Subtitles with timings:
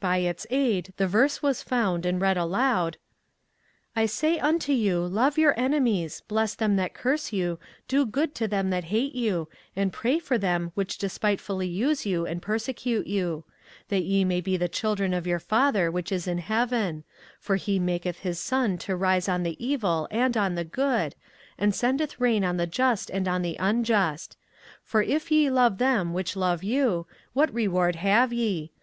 [0.00, 2.96] By its aid the verse was found and read aloud:"
[3.94, 8.48] I say unto you, Love your enemies, bless them that curse you, do good to
[8.48, 13.06] them that hate you, and pray for them which despitefully use you and perse cute
[13.06, 13.44] you;
[13.90, 17.04] that ye may be the children of your Father which is in heaven;
[17.38, 21.14] for he maketh his sun to rise on the evil and on the good,
[21.58, 24.38] and sendeth rain on the just and on the unjust.
[24.82, 28.70] For if ye love them which love you, what reward have ye?